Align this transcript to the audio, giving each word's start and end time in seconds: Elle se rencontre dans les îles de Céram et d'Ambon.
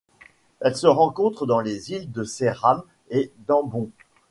Elle 0.61 0.75
se 0.75 0.87
rencontre 0.87 1.45
dans 1.45 1.59
les 1.59 1.91
îles 1.91 2.11
de 2.11 2.23
Céram 2.23 2.81
et 3.11 3.31
d'Ambon. 3.47 3.91